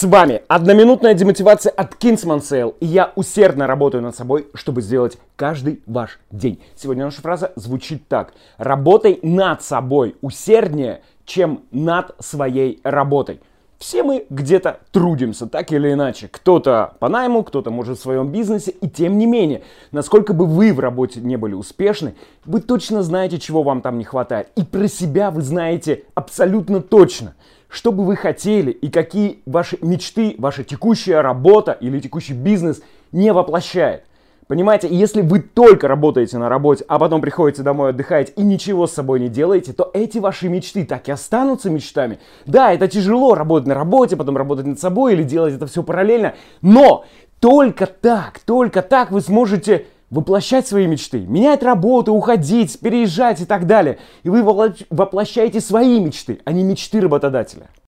[0.00, 5.18] С вами одноминутная демотивация от Kingsman Sale, и я усердно работаю над собой, чтобы сделать
[5.36, 6.58] каждый ваш день.
[6.74, 8.32] Сегодня наша фраза звучит так.
[8.56, 13.40] Работай над собой усерднее, чем над своей работой.
[13.80, 16.28] Все мы где-то трудимся, так или иначе.
[16.30, 18.72] Кто-то по найму, кто-то может в своем бизнесе.
[18.72, 23.38] И тем не менее, насколько бы вы в работе не были успешны, вы точно знаете,
[23.38, 24.48] чего вам там не хватает.
[24.54, 27.34] И про себя вы знаете абсолютно точно
[27.72, 33.32] что бы вы хотели и какие ваши мечты, ваша текущая работа или текущий бизнес не
[33.32, 34.02] воплощает.
[34.50, 38.92] Понимаете, если вы только работаете на работе, а потом приходите домой отдыхаете и ничего с
[38.92, 42.18] собой не делаете, то эти ваши мечты так и останутся мечтами.
[42.46, 46.34] Да, это тяжело работать на работе, потом работать над собой или делать это все параллельно,
[46.62, 47.04] но
[47.38, 53.68] только так, только так вы сможете воплощать свои мечты, менять работу, уходить, переезжать и так
[53.68, 53.98] далее.
[54.24, 57.70] И вы воплощаете свои мечты, а не мечты работодателя.